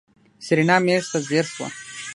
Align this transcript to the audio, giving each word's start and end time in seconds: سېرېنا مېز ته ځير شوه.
سېرېنا 0.45 0.75
مېز 0.85 1.03
ته 1.11 1.17
ځير 1.27 1.45
شوه. 1.53 1.67